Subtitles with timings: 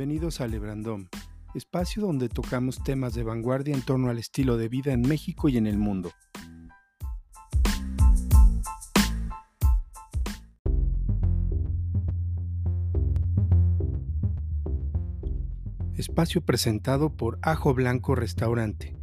[0.00, 1.08] Bienvenidos a Lebrandom,
[1.54, 5.58] espacio donde tocamos temas de vanguardia en torno al estilo de vida en México y
[5.58, 6.10] en el mundo.
[15.98, 18.96] Espacio presentado por Ajo Blanco Restaurante,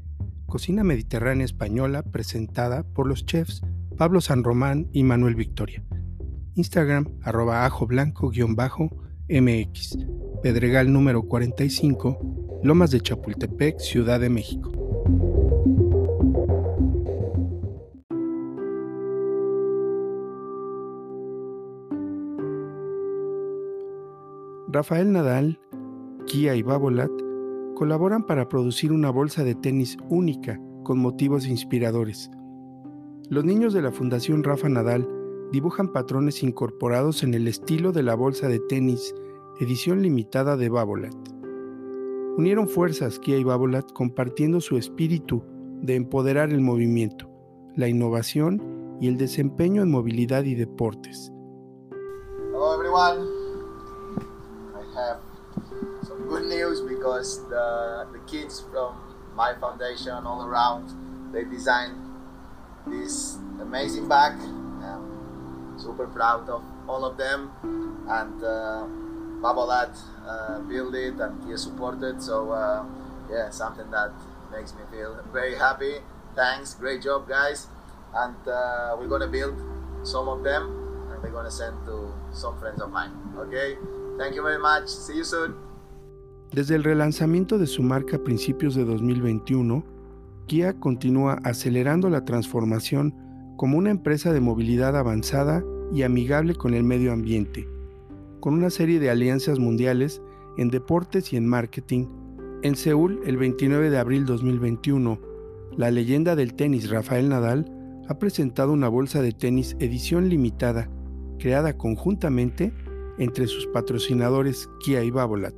[0.47, 3.61] cocina mediterránea española presentada por los chefs
[3.97, 5.85] Pablo San Román y Manuel Victoria.
[6.55, 8.47] Instagram arroba ajo blanco-mx,
[10.41, 14.71] Pedregal número 45, Lomas de Chapultepec, Ciudad de México.
[24.67, 25.59] Rafael Nadal,
[26.27, 27.09] Kia y Babolat
[27.75, 32.29] colaboran para producir una bolsa de tenis única con motivos inspiradores.
[33.29, 35.09] Los niños de la Fundación Rafa Nadal
[35.51, 39.15] dibujan patrones incorporados en el estilo de la bolsa de tenis
[39.59, 41.15] edición limitada de Babolat.
[42.37, 45.43] Unieron fuerzas Kia y Babolat compartiendo su espíritu
[45.81, 47.27] de empoderar el movimiento,
[47.75, 48.61] la innovación
[49.01, 51.31] y el desempeño en movilidad y deportes.
[52.51, 53.27] Hello everyone.
[54.75, 55.19] I have
[56.07, 58.93] some good news because the, the kids from
[59.35, 60.91] my foundation all around
[61.31, 61.95] they designed
[62.85, 64.33] this amazing bag.
[64.83, 67.51] I'm super proud of all of them
[68.07, 68.85] and uh,
[69.41, 69.95] Babolat
[70.27, 72.21] uh, built it and he supported.
[72.21, 72.85] So uh,
[73.29, 74.11] yeah, something that
[74.51, 76.01] makes me feel very happy.
[76.35, 77.67] Thanks, great job, guys.
[78.13, 79.55] And uh, we're gonna build
[80.03, 80.63] some of them,
[81.11, 83.11] and we're gonna send to some friends of mine.
[83.37, 83.77] Okay,
[84.17, 84.87] thank you very much.
[84.87, 85.55] See you soon.
[86.51, 89.83] Desde el relanzamiento de su marca a principios de 2021,
[90.47, 93.13] Kia continúa acelerando la transformación
[93.57, 97.67] como una empresa de movilidad avanzada y amigable con el medio ambiente
[98.39, 100.21] con una serie de alianzas mundiales
[100.57, 102.07] en deportes y en marketing.
[102.63, 105.19] En Seúl, el 29 de abril 2021,
[105.75, 107.71] la leyenda del tenis Rafael Nadal
[108.09, 110.89] ha presentado una bolsa de tenis edición limitada,
[111.39, 112.73] creada conjuntamente
[113.17, 115.55] entre sus patrocinadores Kia y Babolat,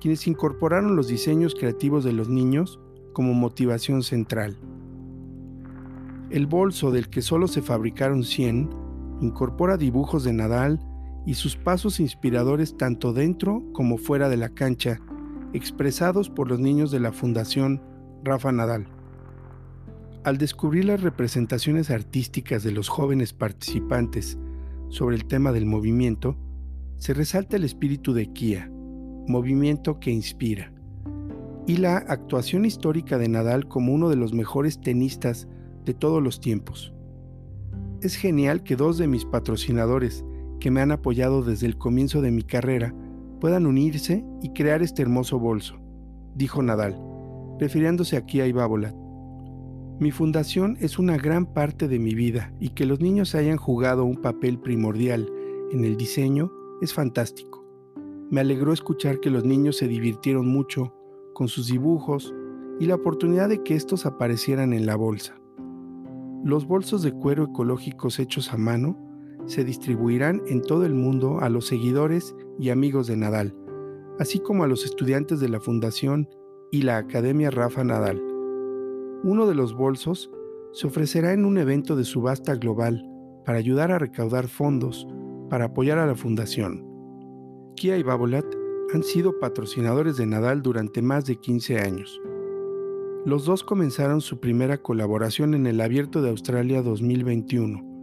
[0.00, 2.80] quienes incorporaron los diseños creativos de los niños
[3.12, 4.56] como motivación central.
[6.30, 8.70] El bolso del que solo se fabricaron 100
[9.20, 10.80] incorpora dibujos de Nadal,
[11.26, 15.00] y sus pasos inspiradores tanto dentro como fuera de la cancha,
[15.52, 17.82] expresados por los niños de la Fundación
[18.22, 18.86] Rafa Nadal.
[20.24, 24.38] Al descubrir las representaciones artísticas de los jóvenes participantes
[24.88, 26.36] sobre el tema del movimiento,
[26.96, 28.70] se resalta el espíritu de Kia,
[29.26, 30.72] movimiento que inspira,
[31.66, 35.48] y la actuación histórica de Nadal como uno de los mejores tenistas
[35.84, 36.94] de todos los tiempos.
[38.00, 40.24] Es genial que dos de mis patrocinadores,
[40.64, 42.94] que me han apoyado desde el comienzo de mi carrera
[43.38, 45.78] puedan unirse y crear este hermoso bolso,
[46.34, 46.98] dijo Nadal,
[47.60, 48.94] refiriéndose aquí a Ibabolat.
[50.00, 54.06] Mi fundación es una gran parte de mi vida y que los niños hayan jugado
[54.06, 55.30] un papel primordial
[55.70, 56.50] en el diseño
[56.80, 57.62] es fantástico.
[58.30, 60.94] Me alegró escuchar que los niños se divirtieron mucho
[61.34, 62.34] con sus dibujos
[62.80, 65.38] y la oportunidad de que estos aparecieran en la bolsa.
[66.42, 69.04] Los bolsos de cuero ecológicos hechos a mano
[69.46, 73.54] se distribuirán en todo el mundo a los seguidores y amigos de Nadal,
[74.18, 76.28] así como a los estudiantes de la Fundación
[76.70, 78.22] y la Academia Rafa Nadal.
[79.22, 80.30] Uno de los bolsos
[80.72, 83.04] se ofrecerá en un evento de subasta global
[83.44, 85.06] para ayudar a recaudar fondos
[85.50, 86.84] para apoyar a la Fundación.
[87.76, 88.46] Kia y Babolat
[88.92, 92.20] han sido patrocinadores de Nadal durante más de 15 años.
[93.26, 97.93] Los dos comenzaron su primera colaboración en el Abierto de Australia 2021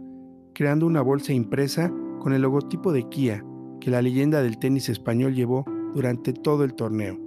[0.54, 3.44] creando una bolsa impresa con el logotipo de Kia
[3.80, 5.64] que la leyenda del tenis español llevó
[5.94, 7.18] durante todo el torneo.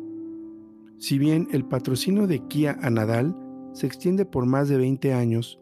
[0.98, 3.36] Si bien el patrocinio de Kia a Nadal
[3.74, 5.60] se extiende por más de 20 años,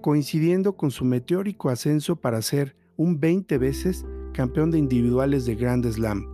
[0.00, 5.84] coincidiendo con su meteórico ascenso para ser un 20 veces campeón de individuales de Grand
[5.84, 6.26] Slam.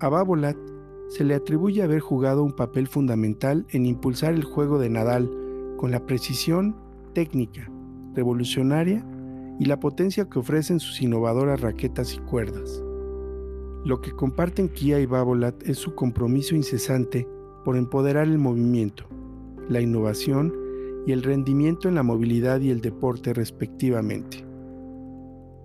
[0.00, 0.56] A Babolat
[1.08, 5.30] se le atribuye haber jugado un papel fundamental en impulsar el juego de Nadal
[5.76, 6.76] con la precisión
[7.14, 7.70] técnica,
[8.14, 9.06] revolucionaria
[9.58, 12.82] y la potencia que ofrecen sus innovadoras raquetas y cuerdas.
[13.84, 17.28] Lo que comparten Kia y Babolat es su compromiso incesante
[17.64, 19.04] por empoderar el movimiento,
[19.68, 20.54] la innovación
[21.06, 24.44] y el rendimiento en la movilidad y el deporte respectivamente.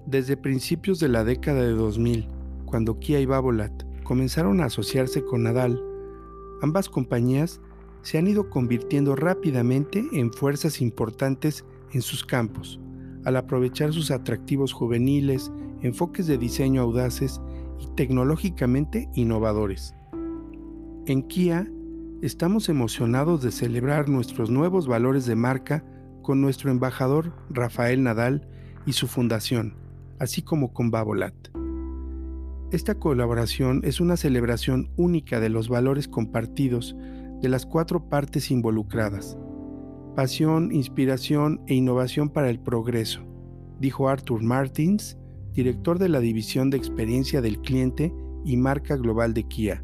[0.06, 2.28] Desde principios de la década de 2000,
[2.66, 3.72] cuando Kia y Babolat
[4.04, 5.82] comenzaron a asociarse con Nadal,
[6.62, 7.62] ambas compañías
[8.02, 11.64] se han ido convirtiendo rápidamente en fuerzas importantes
[11.94, 12.80] en sus campos,
[13.26, 17.42] al aprovechar sus atractivos juveniles, enfoques de diseño audaces
[17.80, 19.96] y tecnológicamente innovadores.
[21.06, 21.68] En Kia
[22.22, 25.84] estamos emocionados de celebrar nuestros nuevos valores de marca
[26.22, 28.48] con nuestro embajador Rafael Nadal
[28.86, 29.76] y su fundación,
[30.20, 31.36] así como con Babolat.
[32.72, 36.96] Esta colaboración es una celebración única de los valores compartidos
[37.42, 39.38] de las cuatro partes involucradas.
[40.16, 43.22] Pasión, inspiración e innovación para el progreso,
[43.80, 45.18] dijo Arthur Martins,
[45.54, 48.14] director de la División de Experiencia del Cliente
[48.46, 49.84] y Marca Global de Kia.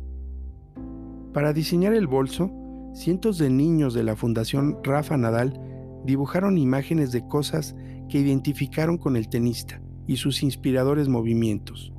[1.33, 2.51] Para diseñar el bolso,
[2.93, 5.59] cientos de niños de la Fundación Rafa Nadal
[6.05, 7.75] dibujaron imágenes de cosas
[8.07, 11.91] que identificaron con el tenista y sus inspiradores movimientos.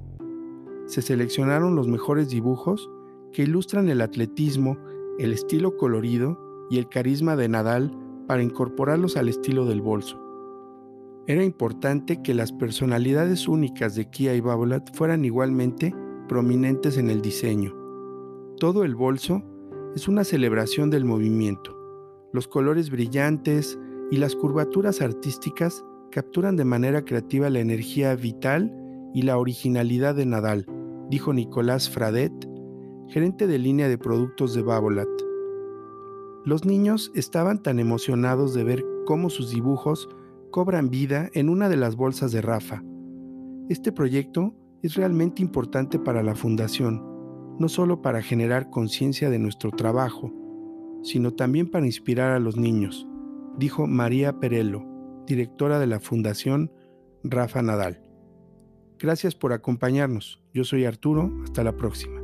[0.87, 2.89] Se seleccionaron los mejores dibujos
[3.33, 4.79] que ilustran el atletismo,
[5.19, 6.39] el estilo colorido
[6.71, 7.91] y el carisma de Nadal
[8.31, 10.17] para incorporarlos al estilo del bolso.
[11.27, 15.93] Era importante que las personalidades únicas de Kia y Babolat fueran igualmente
[16.29, 17.75] prominentes en el diseño.
[18.61, 19.43] Todo el bolso
[19.97, 21.77] es una celebración del movimiento.
[22.33, 23.77] Los colores brillantes
[24.13, 28.73] y las curvaturas artísticas capturan de manera creativa la energía vital
[29.13, 30.67] y la originalidad de Nadal,
[31.11, 32.49] dijo Nicolás Fradet,
[33.09, 35.30] gerente de línea de productos de Babolat.
[36.51, 40.09] Los niños estaban tan emocionados de ver cómo sus dibujos
[40.51, 42.83] cobran vida en una de las bolsas de Rafa.
[43.69, 44.53] Este proyecto
[44.83, 47.05] es realmente importante para la Fundación,
[47.61, 50.33] no solo para generar conciencia de nuestro trabajo,
[51.05, 53.07] sino también para inspirar a los niños,
[53.57, 54.83] dijo María Perello,
[55.29, 56.73] directora de la Fundación
[57.23, 58.03] Rafa Nadal.
[58.99, 60.43] Gracias por acompañarnos.
[60.53, 61.33] Yo soy Arturo.
[61.45, 62.20] Hasta la próxima.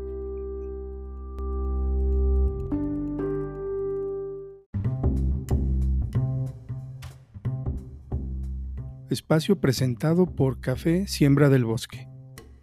[9.09, 12.09] Espacio presentado por Café Siembra del Bosque.